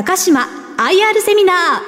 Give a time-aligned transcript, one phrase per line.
[0.00, 0.46] 高島
[0.76, 1.82] IR セミナ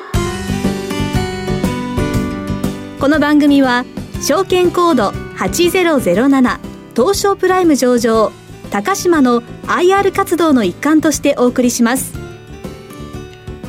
[2.96, 2.98] ー。
[2.98, 3.84] この番組は
[4.20, 6.58] 証券コード8007
[6.96, 8.32] 東証プライム上場
[8.72, 12.12] 高島の IR 活動の一環としてお送りします。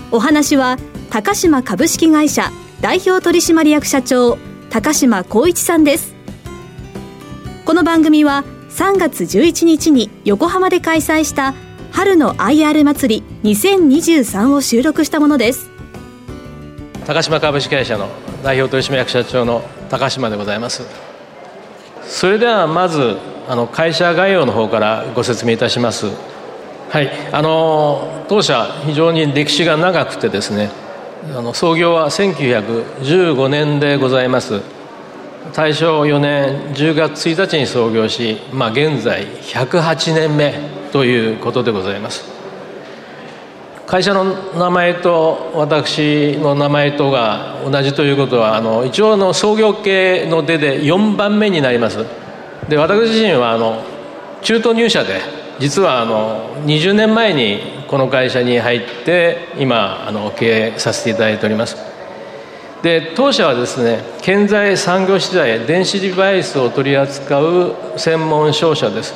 [0.10, 0.80] お話は
[1.12, 2.50] 高島株式会社
[2.82, 4.40] 代表取締役社長
[4.72, 6.16] 高島光一さんです。
[7.64, 11.54] この番組は3月11日に横浜で開催した
[11.92, 15.70] 春の IR 祭り2023を収録したものです。
[17.06, 18.08] 高島株式会社の
[18.44, 20.84] 代表取締役社長の高島でございます。
[22.04, 26.08] それではまずあの会社概要の方からご説明いたします。
[26.90, 27.12] はい。
[27.32, 30.72] あの当社非常に歴史が長くてですね
[31.36, 34.62] あの創業は1915年でございます。
[35.54, 40.54] 大正4年10月1日に創業し、まあ、現在108年目
[40.94, 42.30] ということでございます。
[43.88, 52.06] 会社の名前と私の名前とが同じということはあの一応の創業系の出で4番目になります。
[52.70, 53.84] で私自身はあの
[54.42, 55.20] 中途入社で
[55.60, 61.91] 実はあの20年前にこの会社に入って今あの経営させていただいております。
[62.84, 69.14] で当社はですね建材産業資材電子デバイスを取り扱う専門商社です。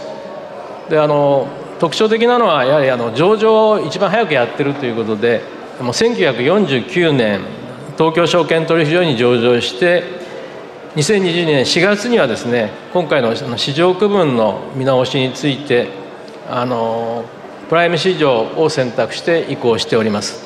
[0.89, 1.47] であの
[1.79, 5.41] 特徴的なのはやはりあの上場を一番早くやってるということで
[5.79, 7.41] もう1949年
[7.97, 10.03] 東京証券取引所に上場して
[10.95, 15.89] 2022年4月にはですね今回の市場区分の見直しについて
[16.49, 17.25] あの
[17.67, 20.44] プライム市場を選択して移行しております。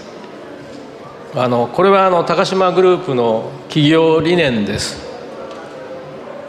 [1.35, 5.07] あのこれはあの高島グループの企業理念です。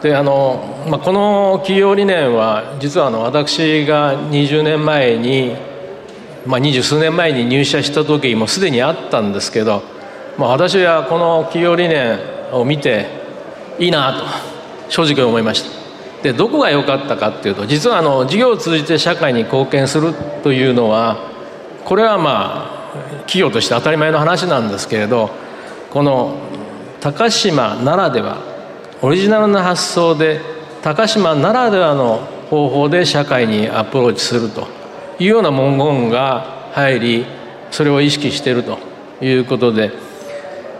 [0.01, 5.55] であの、まあ、この企業理念は実はあの私が20年前に
[6.47, 9.83] まあ二十数年前に入社した時もすでにあったんですけど、
[10.39, 12.19] まあ、私はこの企業理念
[12.51, 13.05] を見て
[13.77, 14.25] いいなと
[14.89, 15.81] 正直思いました。
[16.23, 20.13] でどこが良かったかっていうと実はあの事業を通じて社会に貢献する
[20.43, 21.17] というのは
[21.85, 22.80] これはまあ
[23.25, 25.29] 企業として当たり前の話なんですけれど
[25.89, 26.37] この
[26.99, 28.37] 高島ならでは
[29.01, 30.41] オリジナルな発想で
[30.81, 32.17] 高島ならではの
[32.49, 34.67] 方法で社会にアプローチすると
[35.19, 37.25] いうような文言が入り
[37.71, 38.77] それを意識していると
[39.21, 39.91] いうことで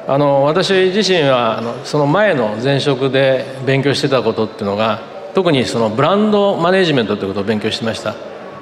[0.08, 5.02] あの私自身はあのその前の前職で勉強してたことっていうのが
[5.34, 8.16] 特にそのブランドマネジメントということを勉強してました。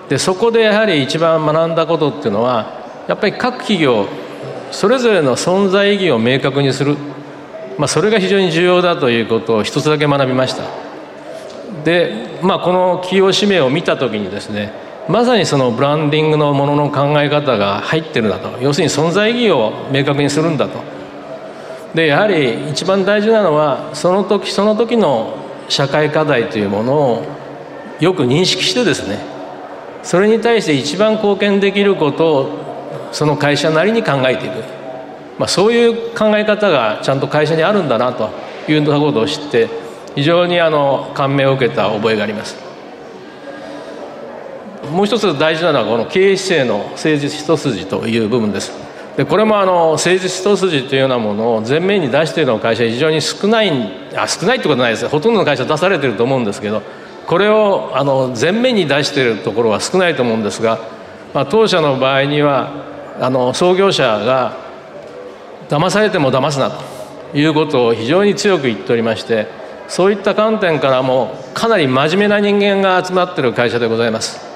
[0.09, 2.78] でそこでやはり一番学んだことっていうのは
[3.09, 4.07] やっぱり各企業
[4.71, 6.95] それぞれの存在意義を明確にする。
[7.79, 10.63] まあ、それが非常に重要だということを一つだけ学びました。
[11.83, 14.73] で、まあ、この企業使命を見た時にですね
[15.07, 18.61] まさにそのブランディングのものの考え方が入ってるんだと。
[18.61, 20.79] 要するに存在意義を明確にするんだと。
[21.95, 25.33] でやはり一番大事なのはその時その時の
[25.67, 27.23] 社会課題というものを
[27.99, 29.17] よく認識してですね
[30.03, 32.68] それに対して一番貢献できることを
[33.11, 34.79] その会社なりに考えていく。
[35.37, 38.29] まあ、そういう考え方がちゃんと会社にあるんだなと
[38.69, 39.69] いうことを知って
[40.15, 42.57] 非常にあの感銘を受けた覚えがあります。
[44.91, 48.71] もう一つ大事なのはこの経営姿勢の誠実一筋という部分です。
[49.15, 53.71] でこれもあの誠実一筋というようなものを前面に出しているの会社は非常に少ない
[54.15, 55.07] あ少ないってことないです。
[55.07, 56.81] ほとんどの会社出されてると思うんですけど
[57.27, 60.79] これをあの前面に出しているところは少ないと思うんですが、
[61.33, 64.57] まあ、当社の場合にはあの創業者が
[65.69, 69.47] 騙されても騙すなということを非常に強く言っておりまして
[69.87, 74.47] そういった観点からもかなり真面目な人間が集まっている会社でございます。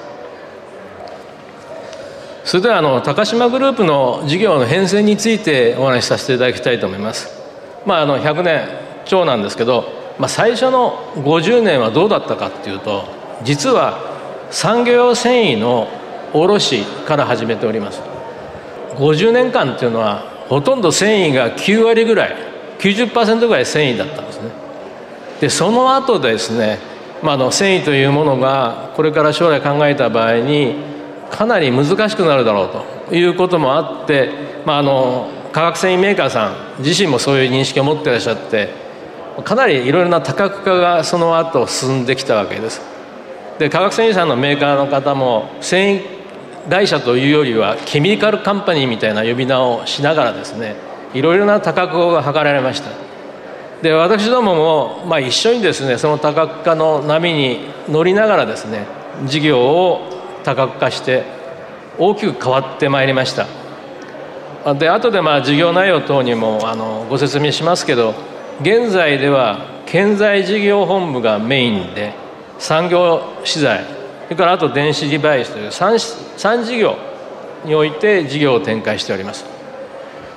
[2.44, 7.30] それではあの高島グループの事業の変遷についてお話しさせていただきたいと思います。
[7.86, 8.68] まああの100年
[9.06, 9.88] 超なんですけど、
[10.18, 13.04] まあ、最初の50年はどうだったかっていうと
[13.42, 13.98] 実は
[14.50, 15.88] 産業用繊維の
[16.32, 18.13] 卸から始めております。
[18.96, 22.36] 50年間っていうのはほとんど繊維が9割ぐらい
[22.78, 24.50] 90%ぐらい繊維だったんですね。
[25.40, 26.78] でその後ですね、
[27.22, 30.76] まあ、あの繊維というものがこれから将来考えた場合に
[31.30, 34.30] かなり難しくなるだろうということもあって、
[34.64, 38.70] まあ、あの化学繊維メーカーさん自身もそういう認識を持ってらっしゃって
[39.44, 42.80] かなりいろいろな多角化がその後進んできたわけです。
[43.58, 46.13] で化学繊維さんのメーカーの方も繊維
[46.68, 50.76] 会社というよりはケミカルカンパニーみたいな呼び名をしながらですね
[51.12, 52.90] いろいろな多角化が図られました。
[53.82, 58.86] で私どもも、まあ、一緒にですねその多角化の波に乗りながらですね
[59.26, 60.00] 事業を
[60.42, 61.24] 多角化して
[61.98, 63.46] 大きく変わってまいりました。
[64.74, 68.14] で後でまあ事業内容等にもあのご説明しますけど
[68.62, 72.14] 現在では建材事業本部がメインで
[72.58, 73.84] 産業資材
[74.24, 76.96] それからあと電子デバイスという 3, 事業
[77.64, 79.44] において事業を展開しております。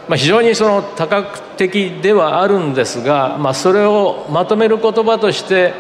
[0.08, 5.74] まあ、非常にその多角的ではあるんですが、まあ、それをまとめる言葉として、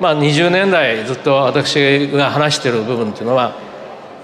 [0.00, 3.54] まあ、20年来ずっと私が話している部分というのは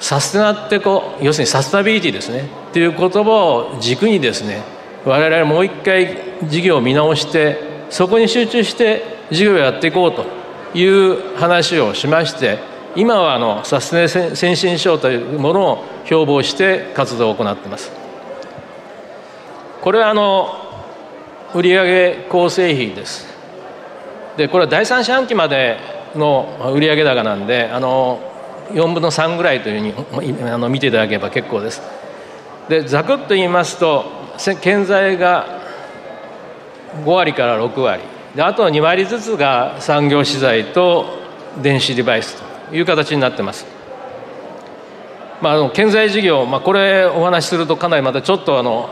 [0.00, 4.62] サステナってこう要するにサステナビリティですねっていう言葉を軸にですね
[5.04, 7.58] 我々もう一回事業を見直して
[7.90, 10.24] そこに集中して事業をやっていこうと
[10.76, 17.92] いう話をしまして今はあのサステナ先進賞というものを標榜して活動を行っています。
[19.80, 20.48] これはあの
[21.54, 23.26] 売上構成比です。
[24.36, 25.78] でこれは第三四半期まで
[26.14, 28.20] の売上高なんであの
[28.72, 31.82] 4分の3ぐらいというふうにあの見ていただければ結構です。
[32.68, 34.04] でざくっと言いますと
[34.60, 35.60] 建材が
[37.04, 38.02] 5割から6割。
[38.34, 41.18] であと2割ずつが産業資材と
[41.62, 42.49] 電子デバイスと。
[42.72, 43.66] いう形になってます。
[45.40, 48.90] まあ、あの建材事業、まあ、これお話しするとかなりまたちょっとあの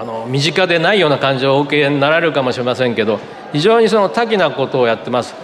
[0.00, 3.20] あの身近でないような感じをお受けになられるかもしれませんけど
[3.52, 5.34] 非常にその多岐なことをやってます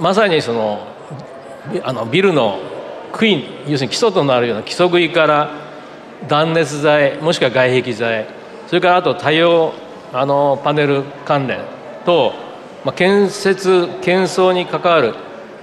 [0.00, 0.86] まさにその
[1.82, 2.60] あのビルの
[3.12, 5.50] 杭要するに基礎となるような基礎杭から
[6.28, 8.26] 断熱材もしくは外壁材
[8.68, 9.74] それからあと多様
[10.12, 11.60] あのパネル関連
[12.06, 12.32] と、
[12.84, 15.14] まあ、建設建装に関わる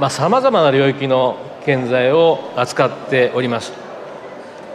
[0.09, 3.74] さまざ、まな領域の建材を扱っております。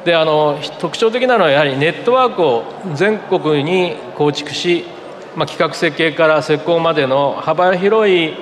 [0.04, 2.64] であの特徴的なのはやはりネットワークを
[2.94, 4.84] 全国に構築し、
[5.36, 8.34] まあ、企画設計から施工までの幅広い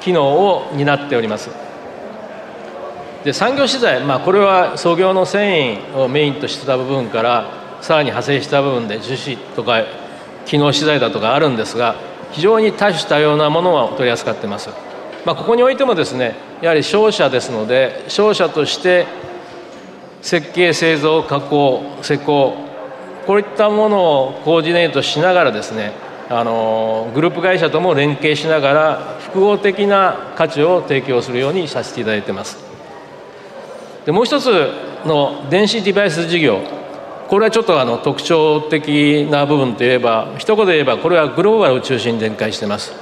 [0.00, 1.50] 機能を担っております。
[3.24, 7.50] で産業資材、まあ、これは創業の繊維をメインとしてた部分から
[7.80, 9.82] さらに派生した部分で樹脂とか
[10.44, 11.94] 機能資材だとかあるんですが
[12.32, 14.68] 非常に多種多様なものを取り扱ってます、
[15.24, 19.06] まあ、ここにおいてもですねやはり商社ですので商社として
[20.20, 22.54] 設計製造加工施工
[23.26, 25.92] こういったものをコーディネートしながらですね
[26.28, 32.56] あのグループ会社とも連携しながら複合的な価値を提供するようにさせていただいてます。
[34.06, 34.46] でもう一つ
[35.06, 36.60] の電子デバイス事業
[37.28, 42.92] これはちょっとあの特徴的な部分といえば一言で言えばこれはグローバルを中心に展開してます、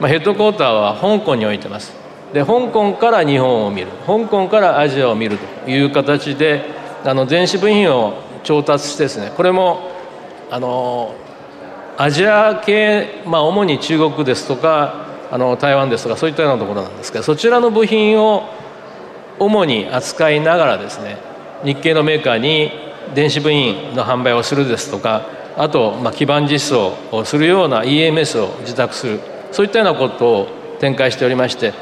[0.00, 1.92] まあ、ヘッドクォーターは香港に置いてます。
[2.32, 3.88] で香港から日本を見る。
[4.06, 6.64] 香港からアジアを見るという形で
[7.04, 9.90] あの電子部品を調達してですねこれも
[10.50, 11.14] あの
[11.96, 18.48] アジア系、まあ、主に中国ですとかあの台湾ですとかそういったようなところなんですけどそちらの部品を
[19.38, 21.18] 主に扱いながらですね
[21.64, 22.72] 日系のメーカーに
[23.14, 25.26] 電子部品の販売をするですとか
[25.56, 29.20] あと、まあ、基盤実装をするような EMS を受託する。
[29.52, 30.48] そういったようなことを
[30.80, 31.72] 展開しておりまして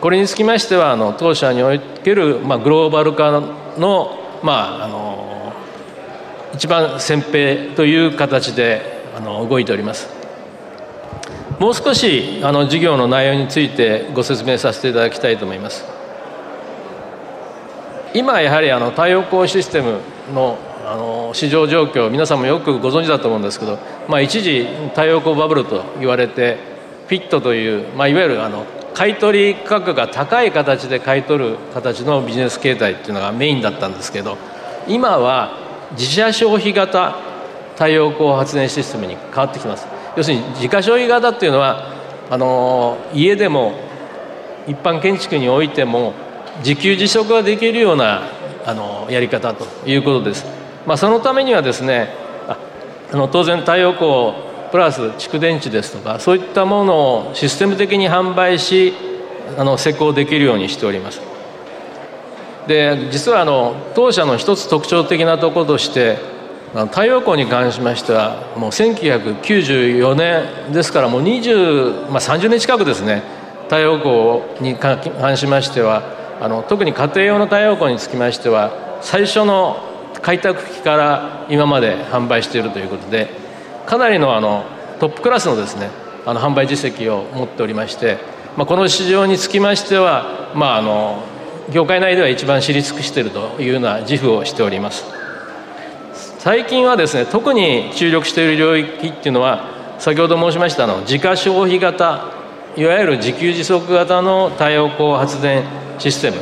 [0.00, 3.30] これにつきましてはあの当社における、まあ、グローバル化
[3.78, 5.52] の,、まあ、あの
[6.54, 8.82] 一番先兵という形で
[9.16, 10.14] あの動いております。
[11.58, 15.86] もう少しあの事業の内容についてご説明させていただきたいと思います。
[18.12, 20.00] 今やはりあの太陽光システム
[20.34, 23.76] のあの市場状況皆さんもよくご存知だと思うんですけど、
[24.08, 26.75] まあ、一時太陽光バブルと言われて
[27.08, 34.38] フィットという、まあ、いわゆるあの買取価格が高い形で買い取る形のビジネス形態っていうのがメインだったんですけど
[34.88, 35.58] 今は
[35.92, 37.16] 自社消費型
[37.74, 39.86] 太陽光発電システムに変わってきます
[40.16, 41.94] 要するに自家消費型っていうのは
[42.30, 43.74] あの家でも
[44.66, 46.14] 一般建築においても
[46.58, 48.22] 自給自足ができるような
[48.64, 50.44] あのやり方ということです。
[50.86, 52.08] まあ、そのためにはですね
[53.12, 56.94] あの当然太陽光プラス蓄電池ですとかそういったもの
[57.28, 58.92] をシステム的に販売し
[59.56, 61.20] あの施工できるようにしております。
[62.66, 66.18] で実はあの当社の一つ特徴的なところとして
[66.90, 73.22] 太陽光に関しましてはもう1994年ですからもう20、まあ、30年近くですね
[73.64, 76.02] 太陽光に関しましては
[76.40, 79.76] あの特に家庭用の太陽光につきましては最初の
[80.22, 83.45] 開拓期から今まで販売しているということで
[83.86, 84.64] かなりのあの
[84.98, 85.90] トップクラスのですね
[86.26, 88.18] あの販売実績を持っておりまして、
[88.56, 91.22] まあ、この市場につきましては、まあ、あの
[91.72, 95.04] 業界内では一番知り尽くしているというような自負をしております。
[96.38, 102.30] 最近はですね特に注力している領域っていうのは先ほど申しましたの自家消費型
[102.76, 105.64] いわゆる自給自足型の太陽光発電
[105.98, 106.36] システム。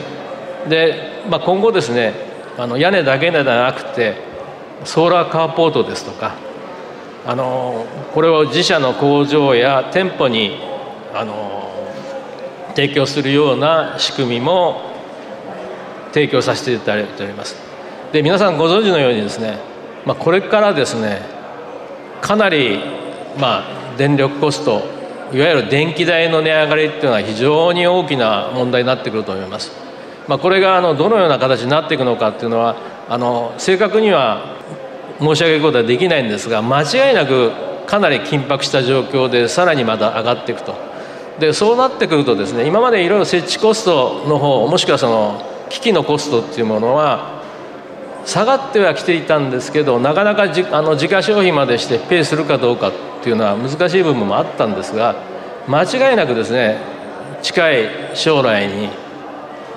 [0.69, 2.13] で、まあ、今後ですね
[2.57, 4.17] あの屋根だけではなくて
[4.85, 6.35] ソーラーカーポートですとか
[7.27, 10.59] あのこれを自社の工場や店舗に
[11.15, 11.73] あの
[12.75, 14.83] 提供するような仕組みも
[16.13, 17.57] 提供させていただいております。
[18.13, 19.59] で皆さんご存知のようにですね、
[20.05, 21.23] まあ、これからですね
[22.21, 22.79] かなり
[23.39, 23.65] まあ
[23.97, 24.83] 電力コスト
[25.33, 29.73] いわゆる電気代の値上がりっていうのは非常に大きな問題になってくると思います、
[30.29, 32.77] まあ、これがあのどのような形になっていくのかっていうのは
[33.09, 34.57] あの正確には
[35.19, 37.53] 申し上げることはできないんですが間違いなく
[37.87, 40.75] かなり緊迫した状況でさらにまた上がっていくと。
[41.39, 47.43] でそうなってくるとですね今までいろいろ設置コストの方もしくはその機器のコストっていうものは
[48.25, 52.93] 下がってはきていたんですけどなかなかじあの自家消費までしてペイするかどうかっ
[53.23, 55.17] ていうのは難しい部分もあったんですが
[55.67, 56.79] 間違いなくですね
[57.43, 58.89] 近い将来に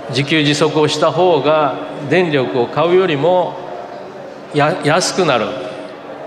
[0.10, 1.76] 自給自足をした方が
[2.10, 3.67] 電力を買うよりも
[4.54, 5.46] 安くなる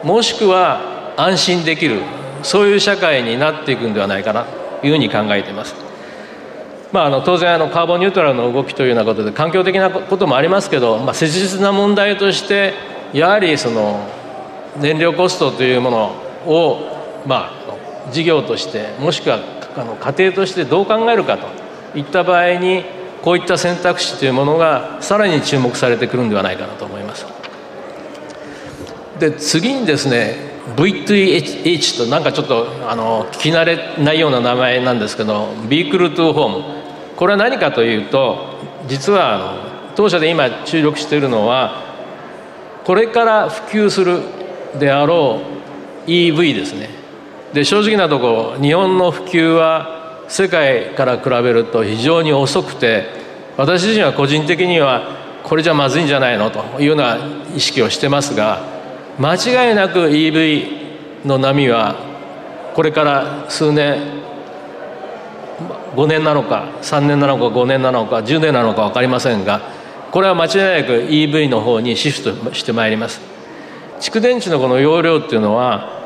[0.02, 2.00] もしくは安心できる
[2.42, 4.44] そういう社会になっていくんではないかな
[4.80, 5.74] というふうに考えています。
[6.92, 12.74] まあ、あの当然あのカーボンニュートラルの動きというようなことで環境的なこともありますけど、まあ、切実な問題として
[13.12, 14.08] やはりその
[14.80, 15.98] 燃料コストというもの
[16.46, 19.38] を、まあ、事業としてもしくは
[19.76, 21.46] あの家庭としてどう考えるかと
[21.98, 22.84] いった場合に
[23.22, 27.39] こういった選択肢というものがさらに注目されてくるんではないかなと思います。
[29.20, 30.34] で次にですね
[30.76, 36.80] V2H となんかちょっとあの聞き慣れないような名前なんですけどビークルトゥーホーム。
[37.16, 38.58] これは何かというと
[38.88, 41.84] 実はあの当社で今注力しているのは
[42.84, 44.20] これから普及する
[44.78, 45.42] であろ
[46.06, 46.88] う EV ですね。
[47.52, 53.08] で正直なところ日本の普及は世界から比べると非常に遅くて
[53.58, 57.18] 私自身は個人的にはこれじゃまずいんじゃないのというような
[57.54, 58.79] 意識をしてますが
[59.18, 61.96] 間違いなく EV の波は
[62.74, 64.20] これから数年
[65.94, 69.60] 5年なのか3年なのか5年なのか10年なのか分かりませんが
[70.12, 73.20] これは間違いなく EV の方にシフトしてまいります。
[74.00, 76.00] 蓄電池のこの容量っていうのは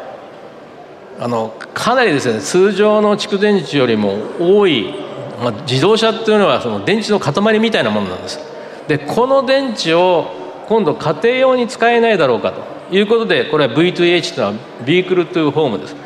[1.18, 4.92] あのかなりですね通常の蓄電池よりも多い、
[5.40, 8.40] まあ、自動車っていうのはその電池の塊みたいなものなんです。
[8.88, 10.26] でこの電池を
[10.68, 12.73] 今度家庭用に使えないだろうかと。
[12.90, 15.96] いうことでこれは V2H というのはビークルトゥーホームです。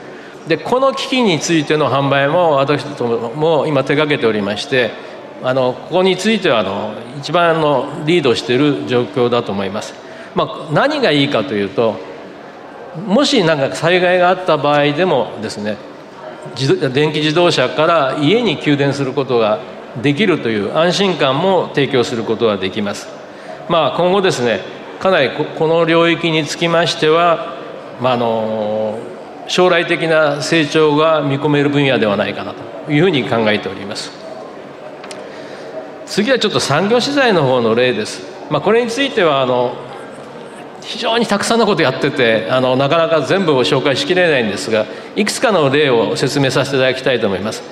[0.48, 4.92] でこの機器についての販売も私どもも今手掛けておりまして
[5.42, 9.94] あのここについてはあの一番のリードしている状況だと思います、
[10.34, 11.96] まあ、何がいいかというと
[13.06, 15.76] もし何か災害があった場合でもですね
[16.94, 19.60] 電気自動車から家に給電することが
[20.02, 23.08] できるという安心感も提供することができます。
[23.68, 24.60] まあ今後ですね
[25.00, 27.56] かなりこの領域につきましては、
[28.00, 28.98] まあ、あの
[29.46, 32.54] 将来的な成長が見込める分野ではないかな
[32.86, 34.10] というふうに考えております。
[36.06, 39.76] 次はちょっと産業資材の方の例です、まあ、これについてはあの
[40.80, 44.86] 非常にたくさんのことやっててあのなかなか全部を紹介しきれないんですが
[45.16, 47.62] いくつかの例を説明させていただきたいと思います。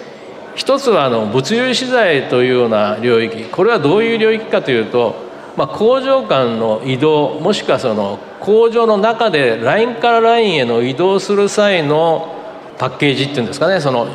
[0.55, 3.45] 一つはあの物流資材というような領域。
[3.45, 5.26] これはどういう領域かというと
[5.57, 12.35] まあ、工場間の移動もしくはその工場の中でラインからラインへの移動する際の
[12.79, 14.07] パッケージっていうんですかねその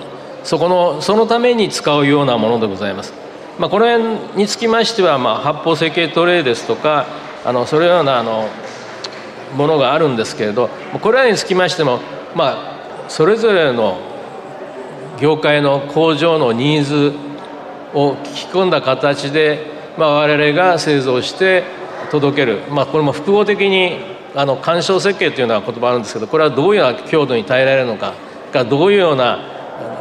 [0.44, 3.14] そこのそのために使うようなものでございます。
[3.60, 4.00] まあ、これ
[4.36, 7.06] につきましては、まあ、発泡成形トレイですとか
[7.46, 8.48] あのそれようなあの
[9.56, 10.70] ものがあるんですけれど
[11.02, 12.00] これらにつきましても、
[12.36, 14.00] まあ、それぞれの
[15.20, 17.14] 業界の工場のニーズ
[17.94, 21.64] を聞き込んだ形でまあ、我々が製造して
[22.12, 23.98] 届ける、まあ、これも複合的に
[24.36, 28.14] あの干渉設計というような言葉あるんですけどこれはどういうような強度に耐えられるのか
[28.54, 29.40] がどういうような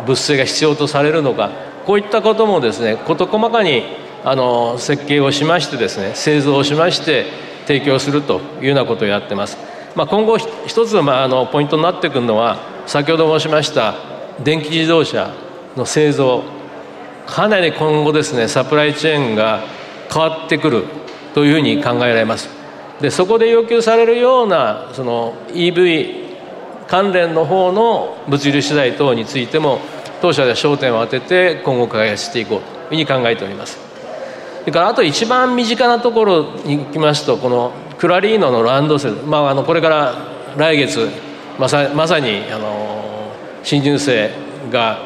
[0.07, 1.51] 物性が必要とされるのか
[1.87, 3.83] こういったこともですね事細かに
[4.25, 7.27] あの設計をしましてですね製造をしまして
[7.67, 9.57] 提供するというようなことをやってます。
[9.95, 13.95] まあ、今後一つまああのポイントになってくるのは先ほど申しました
[14.43, 15.35] 電気自動車
[15.77, 16.43] の製造
[17.27, 19.63] かなり今後ですねサプライチェーンが
[20.13, 20.85] 変わってくる
[21.35, 22.49] というふうに考えられます。
[23.01, 26.21] でそこで要求されるようなその EV
[26.87, 29.81] 関連の方の物流資材等についても
[30.21, 33.79] 当社では焦点を当てて今後開発していこうというふうに考えております。
[34.61, 40.15] それからあと一番身近なところに行きますとこのクラリーノのランドセル、まあ、あのこれから
[40.57, 41.09] 来月
[41.59, 44.31] まさまさにあの新入生
[44.71, 44.99] が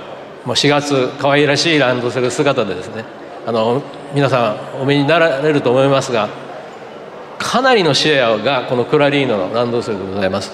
[0.47, 3.05] 4月可愛らしいランドセル姿でですね
[3.47, 3.83] あの
[4.15, 6.29] 皆さんお目になられると思いますが
[7.39, 10.51] かなりのシェアがこのクラリーノのランドセルでございます。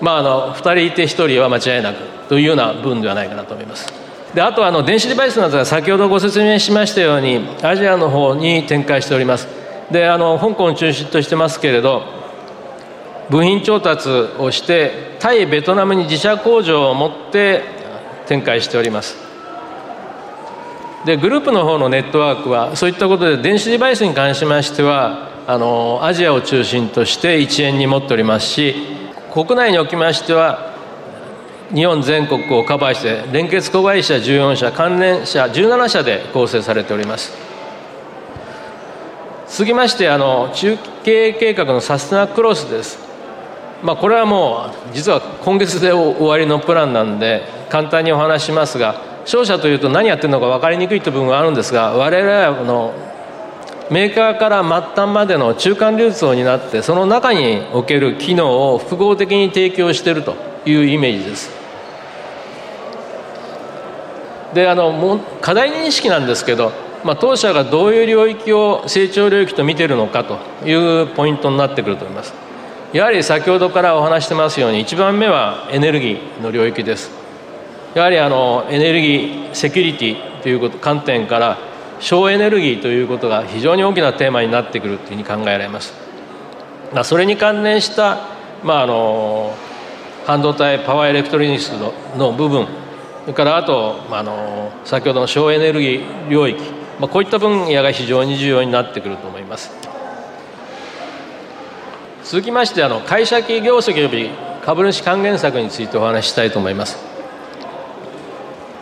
[0.00, 1.98] まああの2人いて1人は間違いなく
[2.28, 3.92] というような分ではないかなと思います。
[4.34, 9.48] であとあの電子デバイスなどは先ほどご説明しましたようにアジアの方に展開しております。
[9.90, 12.02] であの香港を中心としてますけれど
[13.30, 17.62] 部品調達をして対ベトナムに自社工場を持って
[18.26, 19.27] 展開しております。
[21.08, 28.74] でグループの方のネットワークはそういったことで電子デバイスに関しましてはあのアジアを中心として一円に持っておりますし
[29.32, 30.74] 国内におきましては
[31.74, 37.32] 日本全国をカバーして連結子会社14社関連社17社で構成されております。
[39.48, 42.98] 続きましてあの中継計画のサステナクロスです。
[43.82, 52.94] まあこれはもう実は今月で終わりのプランなんで簡単にお話しますが商社というと何やってるのか分かりにくいという部分があるんですが我々はの
[53.90, 61.50] メーカーから末端までの中間流通を担ってその中における機能を複合的に提供しているというイメージです。
[64.54, 66.72] であのも課題認識なんですけど、
[67.04, 72.32] まあ、当社がどういう領域を成長領域と見ているのかというポイントになってくると思います。
[72.94, 77.17] やはり先ほどからお話してますように一番目はエネルギーの領域です。
[77.94, 81.58] やはりあのエネルギーセキュリティということ観点から
[82.00, 85.94] 省エネルギーということが非常に大きなテーマになってくるというふうに考えられます。
[86.92, 88.28] まあ、それに関連した、
[88.62, 89.54] まあ、あの
[90.26, 92.66] 半導体パワーエレクトロニクスのの部分
[93.22, 96.62] それからあとまあの先ほどの省エネルギー領域、
[96.98, 99.70] まあ、こういった分野が非常に重要になってくると思います。
[102.24, 104.30] 続きましてあの会社業績及び
[104.62, 107.07] 株主還元策についてお話ししたいと思います。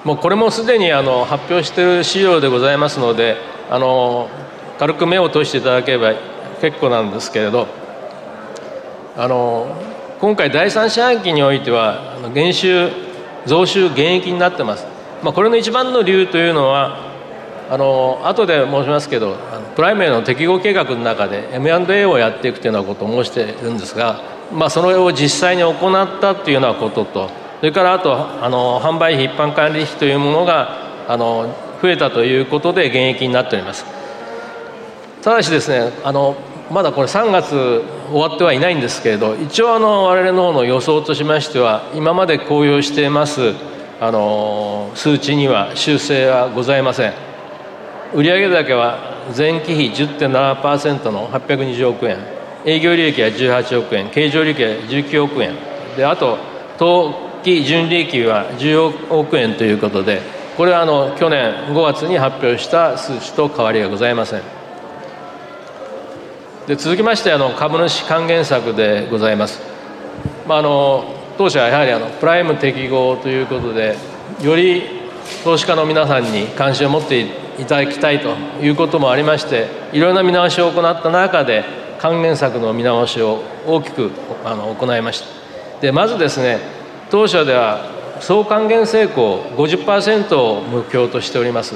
[0.06, 4.28] もうこれもすでにあの発表している資料でございますのであの
[4.78, 6.14] 軽く目を通していただければ
[6.60, 7.66] 結構なんですけれど
[9.16, 9.66] あの
[10.20, 12.88] 今回第三四半期においては減収
[13.46, 14.86] 増収減益になってます、
[15.24, 16.98] まあ、これの一番の理由というのは
[17.68, 19.36] あの後で申しますけど
[19.74, 24.20] プライメの適合計画の中で M&A をやっていくというようなことを申しているんですが、
[24.52, 33.84] まあ、それを実際に行ったというようなこととそれからあとあの販売費一般管理費というものがあの増えたということで減益になっております。
[35.22, 36.36] ただしですねあの
[36.70, 43.54] まだこれ3月終わってはいないんですけれど一応あの我々の方の予想としましては今まで公表しています
[44.00, 47.12] あの数値には修正はございません。
[48.14, 52.18] 売上高は前期比10.7%の820億円。
[52.64, 54.10] 営業利益は18億円。
[54.10, 55.54] 経常利益は19億円。
[55.96, 56.38] であと
[56.78, 60.20] 当期純利益は10億円ということで
[60.56, 64.42] これはあの去年5月に発表した数値と変わりがございません。
[66.66, 69.60] で続きましてあの株主還元策でございます、
[70.48, 71.04] まあ、あの
[71.38, 73.96] 当社はやはりあのプライム適合ということで
[74.42, 74.82] より
[75.44, 81.64] 投資家の皆さんに関心を持っていただきたいということもありましていろいろな見直しを行った中で
[82.00, 84.10] 還元策の見直しを大きく
[84.44, 85.80] あの行いました。
[85.80, 86.75] でまずですね
[87.10, 91.74] 当社では総還元成功50%を目標としております。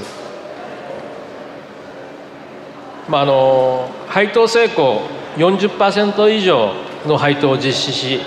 [3.08, 5.02] まあ、あの配当成功
[5.36, 6.72] 40%以上
[7.06, 8.20] の配当を実施し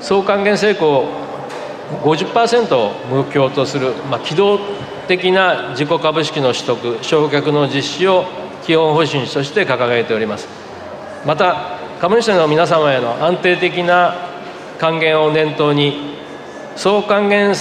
[0.00, 1.06] 総還元成功
[2.02, 4.58] 50%を目標とする、まあ、機動
[5.08, 8.24] 的な自己株式の取得償却の実施を
[8.64, 10.48] 基本方針として掲げております。
[11.26, 14.14] また株主の皆様への安定的な
[14.78, 16.11] 還元を念頭に
[16.76, 17.54] 総還元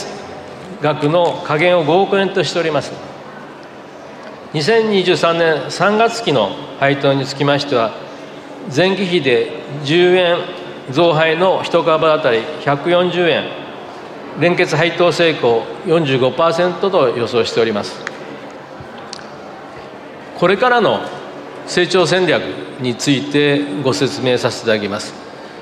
[0.82, 2.92] 額の下限を5億円としております。
[4.54, 7.92] 2023年3月期の配当につきましては
[8.76, 9.52] 前期比で
[9.84, 10.38] 10円
[10.92, 13.44] 増配の1株当たり140円
[14.40, 18.04] 連結配当成功45%と予想しております。
[20.38, 21.02] これからの
[21.68, 22.42] 成長戦略
[22.80, 25.14] についてご説明させていただきます。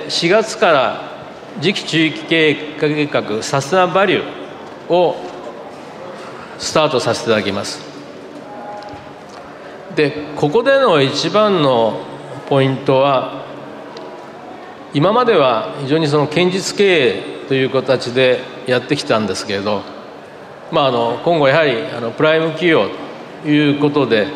[0.07, 1.08] 4月から
[1.61, 5.15] 次期中期経営計画サステナバリューを
[6.57, 7.81] スタートさせていただきます。
[9.95, 11.99] でここでの一番の
[12.47, 13.45] ポイントは
[14.93, 19.81] 今までは非常にその堅実経営という形でやってきたんですけれど、
[20.71, 22.89] まあ、あの今後やはりあのプライム企業
[23.43, 24.27] ということで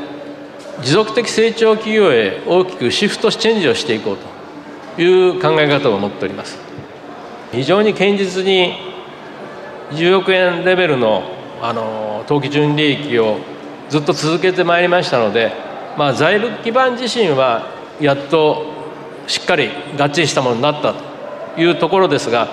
[0.81, 4.17] 持続的成長企業へ大きくシフトチェンジをしていこう
[4.95, 6.72] という考え方を持っております。
[7.53, 8.73] 非常に堅実に
[9.91, 11.23] 10億円レベルの
[11.61, 13.37] あの当期純利益を
[13.89, 15.53] ずっと続けてまいりましたので、
[15.97, 17.69] まあ、財務基盤自身は
[18.01, 18.65] やっと
[19.27, 20.93] しっかり合致したものになった
[21.55, 22.49] というところですが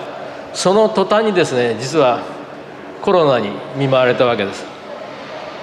[0.53, 2.23] その途端にですね実は
[3.01, 4.63] コロナに見舞われたわけです。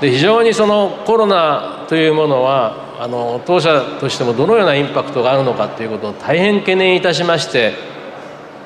[0.01, 7.74] で非常にそのコロナというものはあの当社としてもどのようなインパクトがあるのかということを大変懸念いたしまして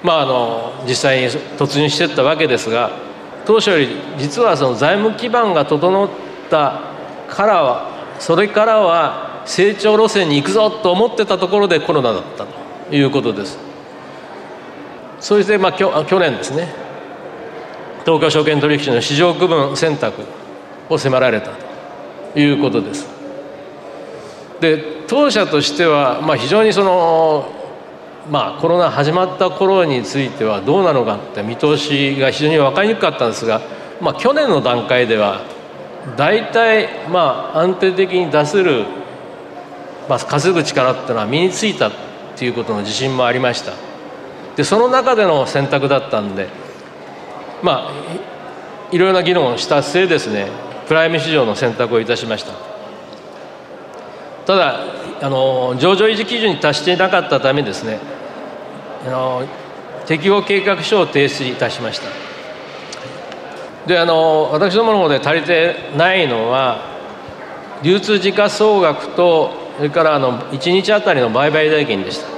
[0.02, 2.90] まああの実際に突入していったわけですが
[3.46, 3.88] 当初より
[4.18, 6.08] 実はその財務基盤が整っ
[6.50, 6.80] た
[7.28, 13.58] からはそれからは成長路線に行くぞと思ってたところでコロナだったということです。
[15.18, 16.72] そしてまあ去去年ですね。
[18.04, 20.22] 東京証券取引所の市場区分選択
[20.88, 21.50] を迫られた
[22.32, 23.08] ということです。
[24.60, 27.61] で当社としては、まあ、非常にその、
[28.30, 33.60] まあ、コロナ始まった頃についてはどうなのかって見通しが非常に分かりにくかったんですが、
[34.00, 35.42] まあ、去年の段階では
[36.16, 38.84] 大体まあ安定的に出せる、
[40.08, 41.92] まあ、稼ぐ力っていうのは身についたっ
[42.36, 43.72] ていうことの自信もありました。
[44.56, 46.48] でその中での選択だったんで
[47.62, 47.92] まあ
[48.92, 50.48] いろいろな議論をした末ですね
[50.86, 52.52] プライム市場の選択をいたしました。
[54.46, 58.00] ただあの上場維持基準に達していなかったためですね
[59.06, 59.46] あの
[60.06, 62.08] 適合計画書を提出いたしました。
[63.86, 66.92] であの私どもの方で足りてないのは
[67.82, 72.32] 流通時価総額とそれからあの1日あたりの売買代金でした。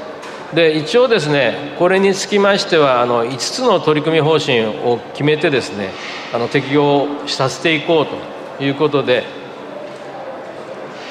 [0.55, 5.91] で一応ですねこれにつきましてはあの5つの取り組み方針を決めてですね
[6.33, 9.25] あの適用させていこうということで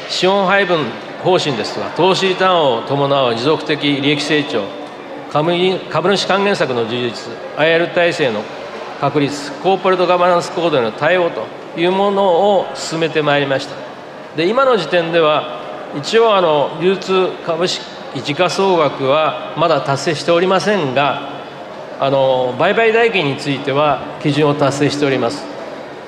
[0.07, 0.85] 資本配分
[1.23, 4.65] 方針ですとか投資リターンを伴う持続的利益成長
[5.31, 8.43] 株主還元策の充実 IR 体制の
[8.99, 11.45] 確立コーポレートガバナンスコードへの対応と
[11.79, 13.75] いうものを進めてまいりました。
[14.37, 15.61] で今の時点では
[15.97, 17.83] 一応あの流通株式
[18.23, 21.33] 時価総額はまだ達成しておりませんが
[21.99, 25.43] あの売買代金については基準を達成しております。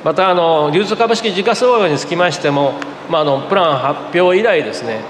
[0.03, 2.73] またあの流通株式時価総額につきましても
[3.09, 5.01] まあ、あのプラン発表以来ですね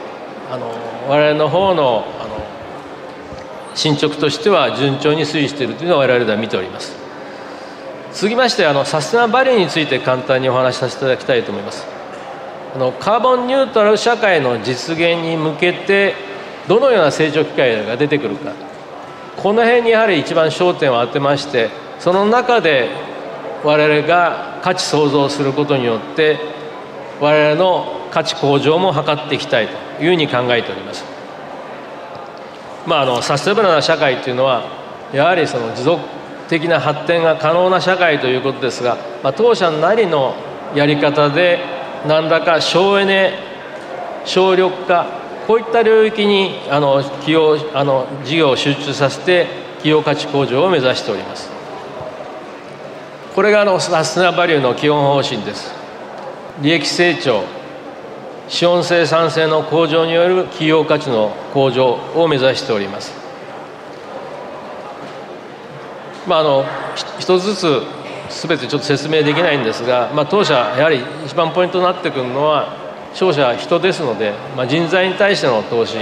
[0.52, 0.72] あの
[1.08, 2.36] 我々の方のあの
[3.76, 6.96] 進捗としては順調に推移しているというのを我々では見ております。
[8.14, 11.86] 続きましてあのサステナバリューについて簡単にお話しさせていただきたいと思います。
[12.74, 16.14] あのカーボンニュートラル社会の実現に向けて
[16.70, 18.54] どのような成長機会が出てくるか。
[19.36, 22.90] この辺にやはり一番焦点を当てましてその中で
[23.64, 26.40] 我々が価値創造することによって
[27.22, 31.04] 我々の価値向上も図っていきたいというふうに考えております。
[32.86, 34.64] まあ、あのサステナブルな社会というのは
[35.12, 36.04] やはりその持続
[36.48, 40.36] 的な発展が可能な社会ということですが、まあ、当社なりの
[40.76, 41.60] やり方で
[42.08, 43.34] 何らか省エネ
[44.26, 45.08] 省力化
[45.48, 49.48] こういった領域にあの企業あの事業を集中させて
[49.78, 51.50] 企業価値向上を目指しております
[53.34, 55.75] これがあのサステナバリューの基本方針です
[56.62, 57.44] 利益成長
[58.48, 63.12] 資本生産性の向上による企業価値の向上を目指しております。
[66.28, 66.66] まあ、あの
[67.20, 67.82] 一つずつ
[68.30, 72.76] 全てちょっと説明できないんですが、まあ、当社やはり一番ポイントになってくるのは
[73.14, 75.98] 商社は人ですので、まあ、人材に対しての投資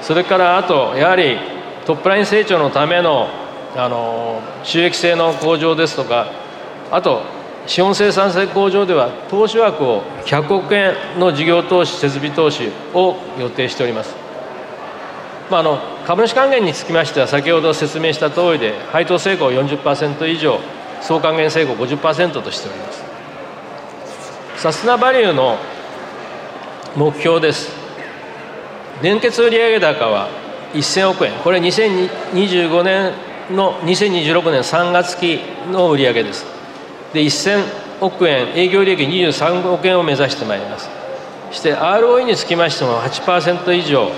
[0.00, 1.38] それからあとやはり
[1.84, 3.28] トップライン成長のための
[3.76, 6.28] あの収益性の向上ですとか
[6.92, 7.22] あと
[7.66, 14.14] 資本生産性向上では投資枠を100億円の事業投資設備投資を予定しております、
[15.50, 20.58] まあ、あの株主還元につきましては先ほど説明した通りで配当成功40%以上
[21.04, 23.04] 総還元成功50%としております。
[24.56, 25.58] サステナバリューの
[26.96, 27.70] 目標です。
[29.02, 30.30] 連結売上高は
[30.72, 31.32] 1000億円。
[31.42, 33.12] これ2025年
[33.50, 36.53] の2026年3月期の売上です。
[37.14, 37.64] で1000
[38.00, 40.90] 億円営業利益23億円を目指してまいります。
[41.50, 44.10] そして ROE につきましても8%以上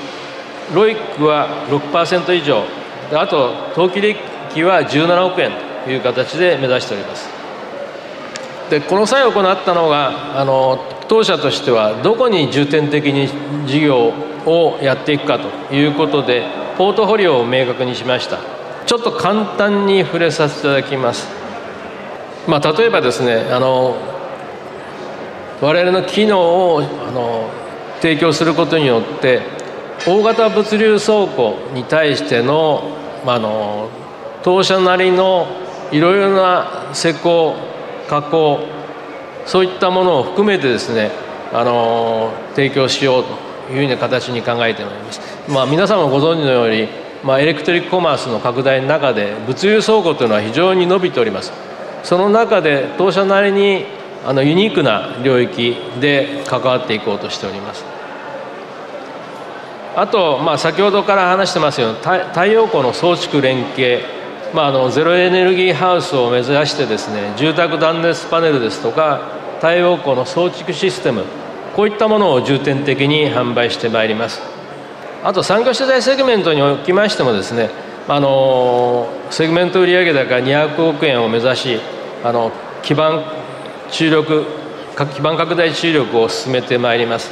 [0.72, 2.64] ROIC は6%以上
[3.12, 4.16] あと当期利
[4.52, 5.52] 益は17億円
[5.84, 7.28] という形で目指しております。
[8.70, 13.28] でこの際行ったのがあの当社としてはどこに重点的に
[13.66, 14.12] 事業
[14.46, 16.42] をやっていくかということで
[16.76, 18.38] ポートフォリオを明確にしました。
[18.86, 21.45] ちょっと簡単に触れさせていただきます。
[22.46, 23.96] まあ、例えばですねあの
[25.60, 27.50] 我々の機能をあの
[28.00, 29.42] 提供することによって
[30.06, 32.82] 大型物流倉庫に対しての,、
[33.24, 33.88] まあ、あの
[34.42, 35.46] 当社なりの
[35.90, 37.54] いろいろな施工
[38.08, 38.60] 加工
[39.46, 41.10] そういったものを含めてですね
[41.52, 46.88] あの提供しようというふうな形に考えてまいります、まあ、皆さんもご存知のように、
[47.24, 51.52] まあ、エレクトリックコマースの拡大の中で物流倉庫というのは非常に伸びております。
[52.06, 53.84] その中で当社なりに
[54.24, 57.84] あのユニークな領域で関わっていこうとしております。
[59.96, 64.04] あと、まあ、先ほどから話してますように太陽光の装築連携、
[64.54, 71.24] まあ、あのゼロエネルギーハウスを目指してですね住宅断熱パネルですとか太陽光の装築システム
[71.74, 74.40] こういったものを重点的に販売してまいります。
[75.24, 77.70] あと産業資材セグメントにおきましてもですね
[78.06, 82.52] あのセグメント売上高200億円を目指しあの
[82.82, 83.24] 基盤
[83.90, 84.46] 注力
[85.14, 87.30] 基盤拡大注力を進めてまいります。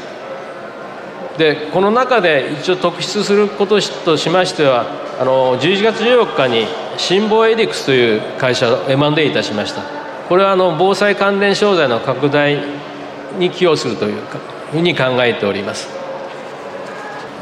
[1.38, 4.87] でこの中で一応特筆することとしましては
[5.18, 6.66] あの11月14日に
[6.97, 9.83] 辛坊エディクスという会社を M&A いたしました。
[10.29, 12.59] これはあの防災関連商材の拡大
[13.38, 14.23] に寄与するという
[14.70, 15.88] ふうに考えております。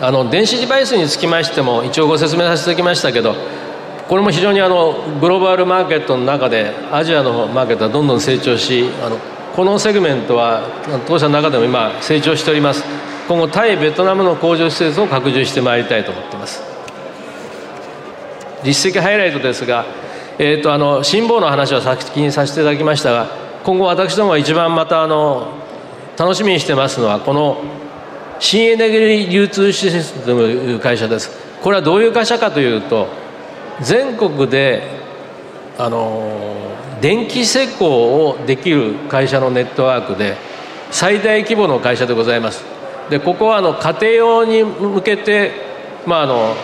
[0.00, 3.37] あの電子デバイスにつきましても一応ご説明させていただきましたけど
[4.12, 9.16] これも非常にあのグローバルマーケットの中でアジアのマーケットはどんどん成長しあの
[9.57, 10.68] このセグメントは
[11.07, 12.85] 当社の中でも今成長しております。
[13.27, 16.62] 今後対ベトナムの工場施設を拡充してまいりたいと思っています。
[18.62, 19.87] 実績ハイライトですが、
[20.38, 23.29] えーと、あの辛抱の話は先にさせていただきましたが
[23.64, 25.55] 今後私どもが一番またあの
[26.18, 27.62] 楽しみにしてますのはこの
[28.40, 31.31] 新エネルギー流通システムという会社です。
[31.62, 33.21] これはどういう会社かというと
[33.83, 34.83] 全国で
[35.79, 40.37] あの電気施工をできる会社のネットワークで
[40.90, 42.64] 最大規模の会社でございます。
[43.11, 45.53] でここはあの家庭用に向けて、
[46.07, 46.55] まあ、あの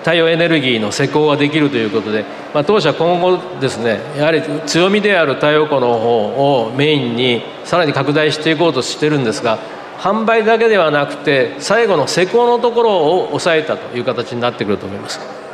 [0.00, 9.58] 太陽エネルギーの施工ができるということで、まあ、当社今後ですねやはり強みである太陽光の方をメインにさらに拡大していこうとしてるんですが
[9.98, 15.45] 販売だけではなくて最後の施工のところを抑えたという形になってくると思います。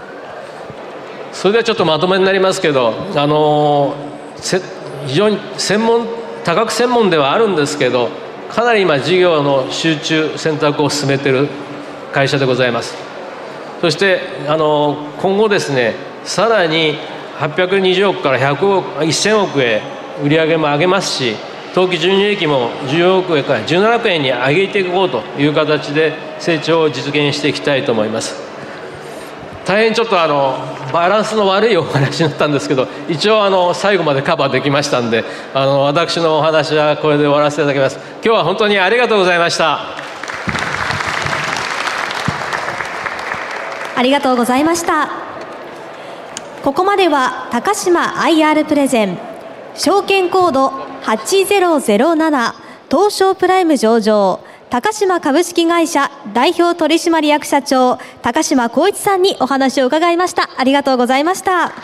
[1.32, 3.94] それではちょっとまとめになりますけどあの
[5.06, 6.06] 非常に専門
[6.44, 8.08] 多額専門ではあるんですけど
[8.50, 11.48] かなり今事業の集中選択を進めてる
[12.12, 12.94] 会社でございます。
[13.80, 16.98] そしてあの今後ですねさらに
[17.38, 19.82] 820億から100億1000億へ
[20.22, 21.34] 売り上げも上げますし
[21.74, 28.51] 当期純利益も10億円から17億円に上げていこうという形で成長を実現していきたいと思います。
[29.64, 30.56] 大変ちょっとあの
[30.92, 37.96] バランスの悪いお話になったんですけど一応あの最後までカバーできましたんであの私のお話はこれで終わらせていただきます。
[38.14, 39.80] 今日は本当にありがとうございました。
[43.94, 45.10] ありがとうございました。
[46.64, 49.18] ここまでは高島 IR プレゼン
[49.74, 50.68] 証券コード
[51.02, 52.54] 8007
[52.90, 54.40] 東証プライム上場。
[54.72, 60.48] 高島株式会社代表取締役社長高島光一さんにお話を伺いました。
[60.56, 61.74] ありがとうございました。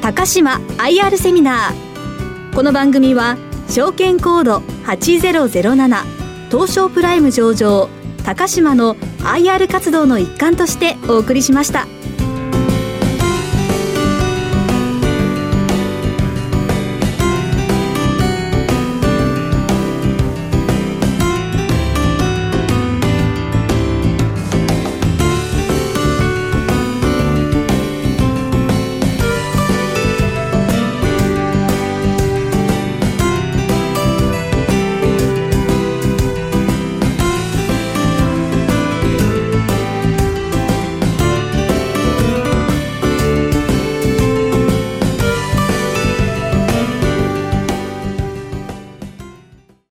[0.00, 2.52] 高島 IR セミナー。
[2.56, 3.36] この番組は
[3.68, 6.02] 証券コード8007
[6.50, 7.88] 東証プライム上場
[8.24, 11.86] 高島の IR 活動の一環としてお送りしました。